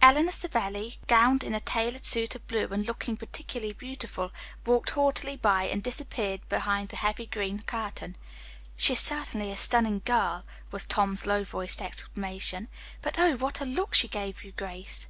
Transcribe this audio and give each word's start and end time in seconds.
Eleanor 0.00 0.32
Savelli, 0.32 0.96
gowned 1.06 1.44
in 1.44 1.52
a 1.52 1.60
tailored 1.60 2.06
suit 2.06 2.34
of 2.34 2.46
blue 2.48 2.66
and 2.70 2.86
looking 2.86 3.14
particularly 3.14 3.74
beautiful, 3.74 4.32
walked 4.64 4.88
haughtily 4.88 5.36
by 5.36 5.64
and 5.64 5.82
disappeared 5.82 6.40
behind 6.48 6.88
the 6.88 6.96
heavy 6.96 7.26
green 7.26 7.60
curtain. 7.60 8.16
"She 8.74 8.94
is 8.94 9.00
certainly 9.00 9.50
a 9.50 9.58
stunning 9.58 10.00
girl!" 10.06 10.46
was 10.70 10.86
Tom's 10.86 11.26
low 11.26 11.44
voiced 11.44 11.82
exclamation, 11.82 12.68
"but, 13.02 13.18
oh, 13.18 13.36
what 13.36 13.60
a 13.60 13.66
look 13.66 13.92
she 13.92 14.08
gave 14.08 14.44
you, 14.44 14.52
Grace!" 14.52 15.08